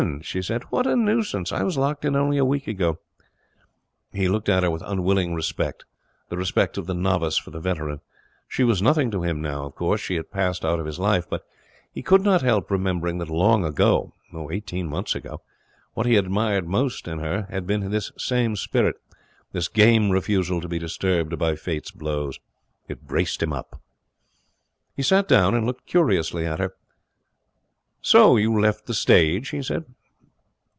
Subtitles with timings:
[0.23, 0.63] she said.
[0.71, 1.51] 'What a nuisance!
[1.51, 2.97] I was locked in only a week ago.'
[4.11, 5.85] He looked at her with unwilling respect,
[6.27, 8.01] the respect of the novice for the veteran.
[8.47, 10.01] She was nothing to him now, of course.
[10.01, 11.27] She had passed out of his life.
[11.29, 11.43] But
[11.91, 14.15] he could not help remembering that long ago
[14.49, 15.43] eighteen months ago
[15.93, 18.95] what he had admired most in her had been this same spirit,
[19.51, 22.39] this game refusal to be disturbed by Fate's blows.
[22.87, 23.79] It braced him up.
[24.95, 26.73] He sat down and looked curiously at her.
[28.03, 29.85] 'So you left the stage?' he said.